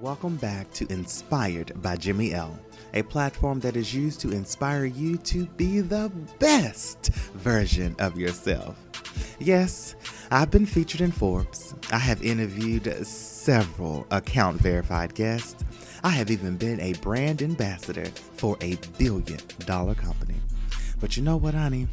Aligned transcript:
Welcome 0.00 0.36
back 0.36 0.72
to 0.72 0.90
Inspired 0.90 1.72
by 1.82 1.96
Jimmy 1.96 2.32
L, 2.32 2.58
a 2.94 3.02
platform 3.02 3.60
that 3.60 3.76
is 3.76 3.94
used 3.94 4.20
to 4.20 4.32
inspire 4.32 4.86
you 4.86 5.18
to 5.18 5.44
be 5.44 5.80
the 5.80 6.10
best 6.38 7.08
version 7.34 7.94
of 7.98 8.18
yourself. 8.18 8.76
Yes, 9.38 9.94
I've 10.30 10.50
been 10.50 10.64
featured 10.64 11.02
in 11.02 11.12
Forbes. 11.12 11.74
I 11.92 11.98
have 11.98 12.24
interviewed 12.24 13.06
several 13.06 14.06
account 14.10 14.60
verified 14.62 15.14
guests. 15.14 15.62
I 16.02 16.08
have 16.08 16.30
even 16.30 16.56
been 16.56 16.80
a 16.80 16.94
brand 16.94 17.42
ambassador 17.42 18.06
for 18.36 18.56
a 18.62 18.76
billion 18.98 19.40
dollar 19.66 19.94
company. 19.94 20.36
But 21.00 21.18
you 21.18 21.22
know 21.22 21.36
what, 21.36 21.52
honey? 21.52 21.86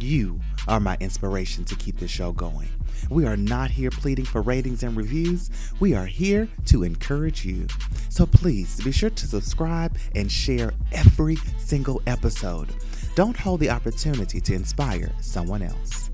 You 0.00 0.40
are 0.66 0.80
my 0.80 0.96
inspiration 1.00 1.64
to 1.66 1.76
keep 1.76 1.98
this 1.98 2.10
show 2.10 2.32
going. 2.32 2.68
We 3.10 3.26
are 3.26 3.36
not 3.36 3.70
here 3.70 3.90
pleading 3.90 4.24
for 4.24 4.42
ratings 4.42 4.82
and 4.82 4.96
reviews. 4.96 5.50
We 5.78 5.94
are 5.94 6.06
here 6.06 6.48
to 6.66 6.82
encourage 6.82 7.44
you. 7.44 7.68
So 8.08 8.26
please 8.26 8.82
be 8.82 8.92
sure 8.92 9.10
to 9.10 9.26
subscribe 9.26 9.96
and 10.14 10.30
share 10.30 10.72
every 10.92 11.36
single 11.58 12.02
episode. 12.06 12.68
Don't 13.14 13.36
hold 13.36 13.60
the 13.60 13.70
opportunity 13.70 14.40
to 14.40 14.54
inspire 14.54 15.12
someone 15.20 15.62
else. 15.62 16.10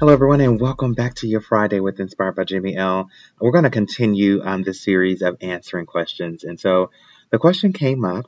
Hello, 0.00 0.12
everyone, 0.12 0.40
and 0.40 0.60
welcome 0.60 0.94
back 0.94 1.14
to 1.16 1.28
your 1.28 1.40
Friday 1.40 1.80
with 1.80 2.00
Inspired 2.00 2.36
by 2.36 2.44
Jimmy 2.44 2.76
L. 2.76 3.08
We're 3.40 3.52
going 3.52 3.64
to 3.64 3.70
continue 3.70 4.42
on 4.42 4.62
this 4.62 4.82
series 4.82 5.22
of 5.22 5.36
answering 5.40 5.86
questions. 5.86 6.42
And 6.42 6.58
so 6.58 6.90
the 7.30 7.38
question 7.38 7.72
came 7.72 8.04
up 8.04 8.26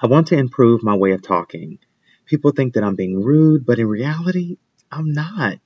I 0.00 0.08
want 0.08 0.26
to 0.28 0.36
improve 0.36 0.82
my 0.82 0.94
way 0.94 1.12
of 1.12 1.22
talking. 1.22 1.78
People 2.26 2.50
think 2.50 2.74
that 2.74 2.84
I'm 2.84 2.96
being 2.96 3.22
rude, 3.22 3.64
but 3.64 3.78
in 3.78 3.86
reality, 3.86 4.58
I'm 4.90 5.12
not. 5.12 5.58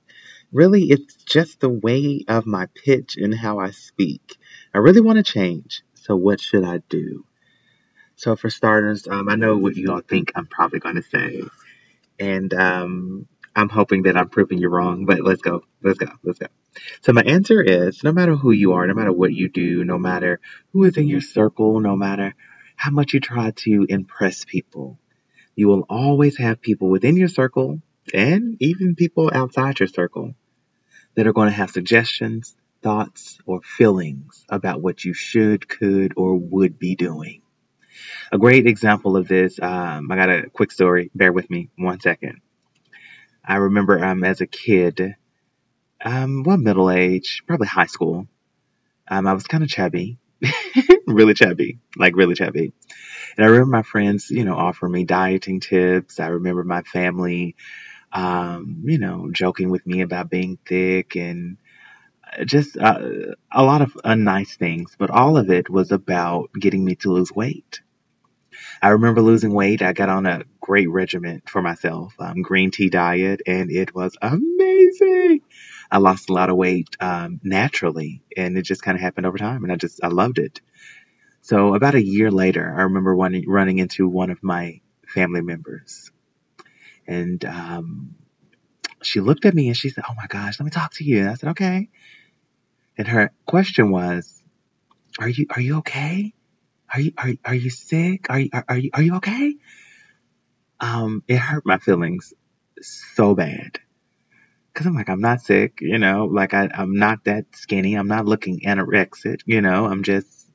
Really, 0.51 0.83
it's 0.91 1.15
just 1.23 1.59
the 1.59 1.69
way 1.69 2.23
of 2.27 2.45
my 2.45 2.67
pitch 2.75 3.17
and 3.17 3.33
how 3.33 3.59
I 3.59 3.71
speak. 3.71 4.37
I 4.73 4.77
really 4.77 5.01
want 5.01 5.17
to 5.17 5.23
change. 5.23 5.81
So, 5.95 6.15
what 6.15 6.39
should 6.39 6.63
I 6.63 6.79
do? 6.89 7.25
So, 8.15 8.35
for 8.35 8.49
starters, 8.49 9.07
um, 9.07 9.29
I 9.29 9.35
know 9.35 9.57
what 9.57 9.75
you 9.75 9.91
all 9.91 10.01
think 10.01 10.33
I'm 10.35 10.45
probably 10.45 10.79
going 10.79 10.95
to 10.95 11.03
say. 11.03 11.41
And 12.19 12.53
um, 12.53 13.27
I'm 13.55 13.69
hoping 13.69 14.03
that 14.03 14.17
I'm 14.17 14.29
proving 14.29 14.59
you 14.59 14.69
wrong, 14.69 15.05
but 15.05 15.21
let's 15.21 15.41
go. 15.41 15.63
Let's 15.81 15.97
go. 15.97 16.11
Let's 16.23 16.39
go. 16.39 16.47
So, 17.01 17.13
my 17.13 17.21
answer 17.21 17.61
is 17.61 18.03
no 18.03 18.11
matter 18.11 18.35
who 18.35 18.51
you 18.51 18.73
are, 18.73 18.85
no 18.85 18.93
matter 18.93 19.13
what 19.13 19.33
you 19.33 19.49
do, 19.49 19.83
no 19.83 19.97
matter 19.97 20.39
who 20.73 20.83
is 20.83 20.97
in 20.97 21.07
your 21.07 21.21
circle, 21.21 21.79
no 21.79 21.95
matter 21.95 22.35
how 22.75 22.91
much 22.91 23.13
you 23.13 23.19
try 23.19 23.51
to 23.51 23.85
impress 23.89 24.43
people, 24.43 24.99
you 25.55 25.67
will 25.67 25.85
always 25.89 26.37
have 26.37 26.61
people 26.61 26.89
within 26.89 27.17
your 27.17 27.27
circle 27.27 27.81
and 28.13 28.57
even 28.59 28.95
people 28.95 29.29
outside 29.33 29.79
your 29.79 29.87
circle 29.87 30.33
that 31.15 31.27
are 31.27 31.33
going 31.33 31.49
to 31.49 31.55
have 31.55 31.71
suggestions, 31.71 32.55
thoughts, 32.81 33.37
or 33.45 33.61
feelings 33.61 34.45
about 34.49 34.81
what 34.81 35.03
you 35.03 35.13
should, 35.13 35.67
could, 35.67 36.13
or 36.15 36.35
would 36.35 36.79
be 36.79 36.95
doing. 36.95 37.41
A 38.31 38.37
great 38.37 38.65
example 38.65 39.17
of 39.17 39.27
this, 39.27 39.59
um, 39.61 40.09
I 40.11 40.15
got 40.15 40.29
a 40.29 40.49
quick 40.49 40.71
story. 40.71 41.11
Bear 41.13 41.33
with 41.33 41.49
me 41.49 41.69
one 41.77 41.99
second. 41.99 42.41
I 43.43 43.55
remember 43.55 44.03
um, 44.03 44.23
as 44.23 44.39
a 44.39 44.47
kid, 44.47 45.15
um, 46.03 46.43
well, 46.43 46.57
middle 46.57 46.89
age, 46.89 47.43
probably 47.45 47.67
high 47.67 47.87
school, 47.87 48.27
um, 49.07 49.27
I 49.27 49.33
was 49.33 49.43
kind 49.43 49.63
of 49.63 49.69
chubby, 49.69 50.17
really 51.07 51.33
chubby, 51.33 51.79
like 51.97 52.15
really 52.15 52.35
chubby. 52.35 52.73
And 53.37 53.45
I 53.45 53.49
remember 53.49 53.71
my 53.71 53.83
friends, 53.83 54.29
you 54.31 54.45
know, 54.45 54.55
offering 54.55 54.91
me 54.93 55.05
dieting 55.05 55.59
tips. 55.59 56.19
I 56.19 56.27
remember 56.27 56.63
my 56.63 56.81
family, 56.83 57.55
um, 58.11 58.83
you 58.85 58.99
know, 58.99 59.29
joking 59.31 59.69
with 59.69 59.85
me 59.87 60.01
about 60.01 60.29
being 60.29 60.57
thick 60.65 61.15
and 61.15 61.57
uh, 62.39 62.45
just 62.45 62.77
uh, 62.77 62.99
a 63.51 63.63
lot 63.63 63.81
of 63.81 63.93
unnice 64.05 64.55
things. 64.57 64.95
But 64.97 65.09
all 65.11 65.37
of 65.37 65.49
it 65.49 65.69
was 65.69 65.91
about 65.91 66.51
getting 66.53 66.83
me 66.85 66.95
to 66.97 67.11
lose 67.11 67.31
weight. 67.31 67.81
I 68.81 68.89
remember 68.89 69.21
losing 69.21 69.53
weight. 69.53 69.81
I 69.81 69.93
got 69.93 70.09
on 70.09 70.25
a 70.25 70.43
great 70.59 70.89
regimen 70.89 71.41
for 71.47 71.61
myself, 71.61 72.13
um, 72.19 72.41
green 72.41 72.71
tea 72.71 72.89
diet, 72.89 73.41
and 73.47 73.71
it 73.71 73.93
was 73.95 74.15
amazing. 74.21 75.41
I 75.91 75.97
lost 75.97 76.29
a 76.29 76.33
lot 76.33 76.49
of 76.49 76.55
weight 76.55 76.95
um, 77.01 77.41
naturally, 77.43 78.23
and 78.37 78.57
it 78.57 78.63
just 78.63 78.81
kind 78.81 78.95
of 78.95 79.01
happened 79.01 79.25
over 79.25 79.37
time, 79.37 79.63
and 79.63 79.73
I 79.73 79.75
just 79.75 79.99
I 80.03 80.07
loved 80.07 80.39
it. 80.39 80.61
So 81.41 81.75
about 81.75 81.95
a 81.95 82.03
year 82.03 82.31
later, 82.31 82.73
I 82.77 82.83
remember 82.83 83.15
one, 83.15 83.43
running 83.45 83.79
into 83.79 84.07
one 84.07 84.29
of 84.29 84.41
my 84.41 84.79
family 85.07 85.41
members, 85.41 86.11
and 87.05 87.43
um, 87.43 88.15
she 89.03 89.19
looked 89.19 89.45
at 89.45 89.53
me 89.53 89.67
and 89.67 89.75
she 89.75 89.89
said, 89.89 90.05
"Oh 90.09 90.13
my 90.15 90.27
gosh, 90.27 90.59
let 90.59 90.65
me 90.65 90.71
talk 90.71 90.93
to 90.95 91.03
you." 91.03 91.19
And 91.19 91.29
I 91.29 91.33
said, 91.33 91.49
"Okay." 91.49 91.89
And 92.97 93.07
her 93.07 93.31
question 93.45 93.91
was, 93.91 94.41
"Are 95.19 95.29
you 95.29 95.47
are 95.49 95.61
you 95.61 95.77
okay? 95.79 96.33
Are 96.93 97.01
you 97.01 97.11
are 97.17 97.33
are 97.43 97.55
you 97.55 97.69
sick? 97.69 98.27
Are 98.29 98.39
you 98.39 98.49
are, 98.53 98.65
are 98.69 98.77
you 98.77 98.91
are 98.93 99.01
you 99.01 99.15
okay?" 99.15 99.55
Um, 100.79 101.23
it 101.27 101.37
hurt 101.37 101.65
my 101.65 101.77
feelings 101.77 102.33
so 102.81 103.35
bad 103.35 103.79
because 104.73 104.87
I'm 104.87 104.95
like, 104.95 105.09
I'm 105.09 105.21
not 105.21 105.41
sick, 105.41 105.79
you 105.81 105.97
know, 105.97 106.25
like 106.25 106.53
I, 106.53 106.69
I'm 106.73 106.95
not 106.95 107.25
that 107.25 107.45
skinny. 107.53 107.95
I'm 107.95 108.07
not 108.07 108.25
looking 108.25 108.61
anorexic, 108.61 109.41
you 109.45 109.61
know, 109.61 109.85
I'm 109.85 110.03
just 110.03 110.49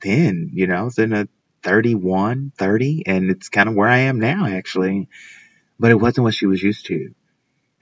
thin, 0.00 0.50
you 0.52 0.66
know, 0.66 0.86
it's 0.86 0.98
in 0.98 1.12
a 1.12 1.28
31, 1.62 2.52
30, 2.56 3.02
and 3.06 3.30
it's 3.30 3.48
kind 3.48 3.68
of 3.68 3.74
where 3.74 3.88
I 3.88 3.98
am 3.98 4.20
now, 4.20 4.46
actually. 4.46 5.08
But 5.78 5.90
it 5.90 5.96
wasn't 5.96 6.24
what 6.24 6.34
she 6.34 6.46
was 6.46 6.62
used 6.62 6.86
to. 6.86 7.14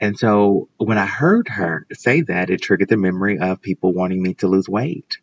And 0.00 0.19
so 0.19 0.69
when 0.77 0.99
I 0.99 1.06
heard 1.06 1.49
her 1.49 1.87
say 1.93 2.22
that, 2.22 2.51
it 2.51 2.62
triggered 2.62 2.89
the 2.89 2.97
memory 2.97 3.39
of 3.39 3.62
people 3.62 3.93
wanting 3.93 4.22
me 4.22 4.34
to 4.34 4.49
lose 4.49 4.69
weight. 4.69 5.19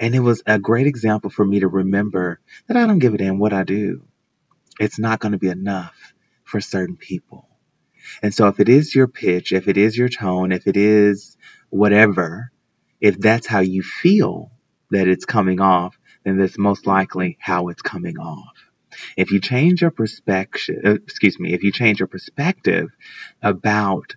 And 0.00 0.14
it 0.14 0.20
was 0.20 0.42
a 0.46 0.58
great 0.58 0.86
example 0.86 1.30
for 1.30 1.44
me 1.44 1.60
to 1.60 1.68
remember 1.68 2.40
that 2.68 2.76
I 2.76 2.86
don't 2.86 3.00
give 3.00 3.14
a 3.14 3.18
damn 3.18 3.38
what 3.38 3.52
I 3.52 3.64
do. 3.64 4.04
It's 4.80 4.98
not 4.98 5.20
going 5.20 5.32
to 5.32 5.38
be 5.38 5.48
enough 5.48 5.96
for 6.44 6.60
certain 6.60 6.96
people. 6.96 7.47
And 8.22 8.34
so 8.34 8.48
if 8.48 8.60
it 8.60 8.68
is 8.68 8.94
your 8.94 9.08
pitch, 9.08 9.52
if 9.52 9.68
it 9.68 9.76
is 9.76 9.96
your 9.96 10.08
tone, 10.08 10.52
if 10.52 10.66
it 10.66 10.76
is 10.76 11.36
whatever, 11.70 12.50
if 13.00 13.18
that's 13.18 13.46
how 13.46 13.60
you 13.60 13.82
feel, 13.82 14.50
that 14.90 15.08
it's 15.08 15.24
coming 15.24 15.60
off, 15.60 15.98
then 16.24 16.38
that's 16.38 16.58
most 16.58 16.86
likely 16.86 17.36
how 17.40 17.68
it's 17.68 17.82
coming 17.82 18.18
off. 18.18 18.54
If 19.16 19.30
you 19.30 19.40
change 19.40 19.82
your 19.82 19.90
perspective, 19.90 20.80
uh, 20.84 20.94
excuse 20.94 21.38
me, 21.38 21.52
if 21.52 21.62
you 21.62 21.72
change 21.72 22.00
your 22.00 22.08
perspective 22.08 22.88
about 23.42 24.14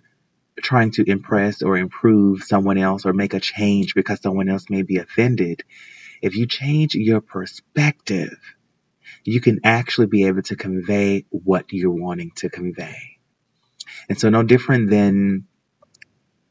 trying 0.62 0.92
to 0.92 1.08
impress 1.08 1.62
or 1.62 1.76
improve 1.76 2.42
someone 2.44 2.78
else 2.78 3.06
or 3.06 3.12
make 3.12 3.34
a 3.34 3.40
change 3.40 3.94
because 3.94 4.20
someone 4.20 4.48
else 4.48 4.66
may 4.70 4.82
be 4.82 4.98
offended, 4.98 5.62
if 6.22 6.36
you 6.36 6.46
change 6.46 6.94
your 6.94 7.20
perspective, 7.20 8.38
you 9.24 9.40
can 9.40 9.60
actually 9.64 10.06
be 10.08 10.26
able 10.26 10.42
to 10.42 10.56
convey 10.56 11.24
what 11.30 11.66
you're 11.72 11.90
wanting 11.90 12.32
to 12.36 12.50
convey. 12.50 13.11
And 14.08 14.18
so 14.20 14.30
no 14.30 14.42
different 14.42 14.90
than, 14.90 15.46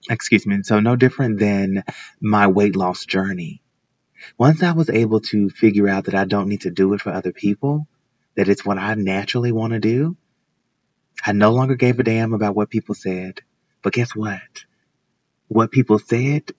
excuse 0.09 0.47
me, 0.47 0.63
so 0.63 0.79
no 0.79 0.95
different 0.95 1.39
than 1.39 1.83
my 2.21 2.47
weight 2.47 2.75
loss 2.75 3.05
journey. 3.05 3.61
Once 4.37 4.63
I 4.63 4.73
was 4.73 4.89
able 4.89 5.21
to 5.21 5.49
figure 5.49 5.89
out 5.89 6.05
that 6.05 6.15
I 6.15 6.25
don't 6.25 6.49
need 6.49 6.61
to 6.63 6.71
do 6.71 6.93
it 6.93 7.01
for 7.01 7.11
other 7.11 7.33
people, 7.33 7.87
that 8.37 8.49
it's 8.49 8.65
what 8.65 8.79
I 8.79 8.95
naturally 8.95 9.53
want 9.53 9.73
to 9.73 9.79
do, 9.79 10.17
I 11.25 11.33
no 11.33 11.51
longer 11.53 11.75
gave 11.75 11.99
a 11.99 12.03
damn 12.03 12.33
about 12.33 12.55
what 12.55 12.69
people 12.69 12.95
said. 12.95 13.41
But 13.83 13.93
guess 13.93 14.15
what? 14.15 14.41
What 15.49 15.71
people 15.71 15.99
said, 15.99 16.51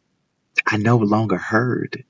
I 0.66 0.78
no 0.78 0.98
longer 0.98 1.38
heard. 1.38 2.04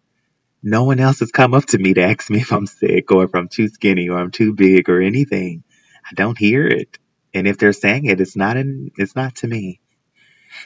No 0.63 0.85
one 0.85 1.01
else 1.01 1.21
has 1.21 1.33
come 1.33 1.55
up 1.55 1.67
to 1.67 1.79
me 1.79 1.95
to 1.95 2.03
ask 2.03 2.31
me 2.31 2.41
if 2.41 2.53
I'm 2.53 2.67
sick 2.67 3.13
or 3.13 3.25
if 3.25 3.35
I'm 3.35 3.49
too 3.49 3.69
skinny 3.69 4.11
or 4.11 4.19
I'm 4.19 4.33
too 4.33 4.55
big 4.55 4.91
or 4.91 5.03
anything. 5.03 5.65
I 6.11 6.15
don't 6.15 6.39
hear 6.39 6.67
it. 6.69 6.99
And 7.35 7.47
if 7.49 7.59
they're 7.59 7.73
saying 7.73 8.07
it, 8.07 8.21
it's 8.21 8.37
not 8.37 8.57
in, 8.57 8.91
it's 8.97 9.17
not 9.17 9.37
to 9.37 9.49
me. 9.49 9.81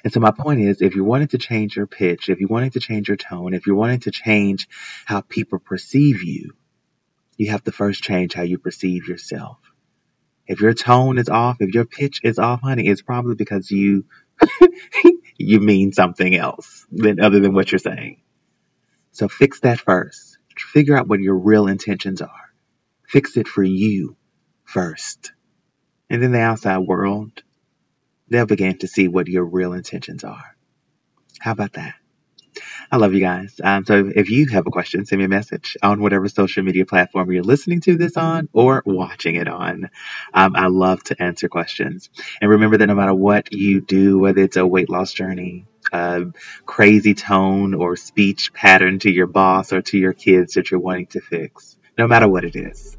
And 0.04 0.12
so 0.12 0.21
my 0.21 0.32
point 0.32 0.60
is, 0.60 0.82
if 0.82 0.94
you 0.97 1.04
wanted 1.04 1.31
to 1.31 1.38
change 1.38 1.77
your 1.77 1.87
pitch, 1.87 2.28
if 2.28 2.41
you 2.41 2.49
wanted 2.49 2.75
to 2.75 2.81
change 2.81 3.09
your 3.09 3.16
tone, 3.19 3.54
if 3.54 3.67
you 3.67 3.75
wanted 3.75 4.02
to 4.02 4.11
change 4.11 4.69
how 5.05 5.20
people 5.23 5.58
perceive 5.58 6.23
you, 6.23 6.52
you 7.37 7.50
have 7.50 7.64
to 7.64 7.73
first 7.73 8.02
change 8.02 8.35
how 8.35 8.43
you 8.43 8.58
perceive 8.58 9.08
yourself. 9.08 9.58
If 10.46 10.61
your 10.61 10.75
tone 10.75 11.19
is 11.19 11.29
off, 11.29 11.58
if 11.61 11.75
your 11.75 11.87
pitch 11.87 12.20
is 12.25 12.38
off, 12.38 12.62
honey, 12.62 12.88
it's 12.88 13.02
probably 13.02 13.37
because 13.37 13.70
you 13.70 14.06
you 15.38 15.61
mean 15.61 15.93
something 15.93 16.37
else 16.37 16.87
than 16.93 17.20
other 17.20 17.41
than 17.41 17.55
what 17.55 17.73
you're 17.73 17.79
saying. 17.81 18.23
So 19.12 19.29
fix 19.29 19.61
that 19.61 19.81
first. 19.81 20.38
Figure 20.56 20.96
out 20.99 21.08
what 21.08 21.20
your 21.20 21.37
real 21.37 21.69
intentions 21.69 22.23
are. 22.23 22.31
Fix 23.08 23.37
it 23.37 23.49
for 23.49 23.64
you 23.64 24.17
first. 24.64 25.32
And 26.08 26.23
then 26.23 26.32
the 26.32 26.41
outside 26.41 26.79
world, 26.79 27.43
they'll 28.29 28.47
begin 28.47 28.79
to 28.79 28.88
see 28.88 29.08
what 29.08 29.29
your 29.29 29.44
real 29.44 29.73
intentions 29.73 30.25
are. 30.25 30.56
How 31.38 31.53
about 31.53 31.75
that? 31.75 31.94
I 32.91 32.97
love 32.97 33.14
you 33.14 33.20
guys. 33.20 33.61
Um, 33.62 33.85
so 33.85 34.11
if 34.14 34.31
you 34.31 34.47
have 34.49 34.67
a 34.67 34.70
question, 34.70 35.05
send 35.05 35.19
me 35.19 35.25
a 35.25 35.29
message 35.29 35.76
on 35.82 36.00
whatever 36.00 36.29
social 36.29 36.62
media 36.62 36.87
platform 36.87 37.31
you're 37.31 37.43
listening 37.43 37.81
to 37.82 37.97
this 37.97 38.17
on 38.17 38.49
or 38.53 38.82
watching 38.87 39.35
it 39.35 39.49
on. 39.49 39.91
Um, 40.32 40.55
I 40.56 40.69
love 40.69 41.03
to 41.05 41.23
answer 41.23 41.49
questions. 41.49 42.11
And 42.41 42.50
remember 42.50 42.79
that 42.79 42.87
no 42.87 42.94
matter 42.94 43.14
what 43.14 43.53
you 43.53 43.81
do, 43.81 44.19
whether 44.19 44.43
it's 44.43 44.56
a 44.56 44.67
weight 44.67 44.88
loss 44.88 45.12
journey, 45.12 45.67
uh, 45.93 46.26
crazy 46.64 47.14
tone 47.14 47.75
or 47.75 47.97
speech 47.97 48.53
pattern 48.53 48.99
to 49.00 49.11
your 49.11 49.26
boss 49.26 49.73
or 49.73 49.82
to 49.82 49.99
your 49.99 50.12
kids 50.12 50.55
that 50.55 50.70
you're 50.70 50.81
wanting 50.81 51.06
to 51.08 51.20
fix, 51.20 51.76
no 51.99 52.06
matter 52.06 52.29
what 52.29 52.44
it 52.44 52.56
is. 52.56 52.97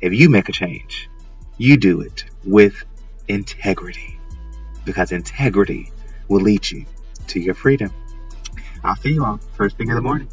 If 0.00 0.12
you 0.12 0.28
make 0.28 0.48
a 0.48 0.52
change, 0.52 1.08
you 1.58 1.76
do 1.76 2.00
it 2.00 2.24
with 2.44 2.84
integrity 3.28 4.18
because 4.84 5.12
integrity 5.12 5.90
will 6.28 6.40
lead 6.40 6.70
you 6.70 6.84
to 7.28 7.40
your 7.40 7.54
freedom. 7.54 7.92
I'll 8.84 8.96
see 8.96 9.12
you 9.12 9.24
all 9.24 9.38
first 9.54 9.76
thing 9.76 9.88
in 9.88 9.94
the 9.94 10.00
morning. 10.00 10.28